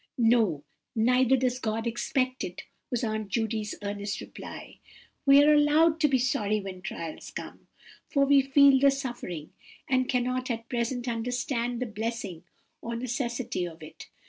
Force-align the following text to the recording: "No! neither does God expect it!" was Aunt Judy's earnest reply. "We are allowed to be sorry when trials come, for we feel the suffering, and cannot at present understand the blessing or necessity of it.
"No! 0.17 0.63
neither 0.95 1.37
does 1.37 1.59
God 1.59 1.85
expect 1.85 2.43
it!" 2.43 2.63
was 2.89 3.03
Aunt 3.03 3.27
Judy's 3.27 3.75
earnest 3.83 4.19
reply. 4.19 4.79
"We 5.27 5.43
are 5.43 5.53
allowed 5.53 5.99
to 5.99 6.07
be 6.07 6.17
sorry 6.17 6.59
when 6.59 6.81
trials 6.81 7.29
come, 7.29 7.67
for 8.07 8.25
we 8.25 8.41
feel 8.41 8.79
the 8.79 8.89
suffering, 8.89 9.53
and 9.87 10.09
cannot 10.09 10.49
at 10.49 10.69
present 10.69 11.07
understand 11.07 11.79
the 11.79 11.85
blessing 11.85 12.41
or 12.81 12.95
necessity 12.95 13.67
of 13.67 13.83
it. 13.83 14.09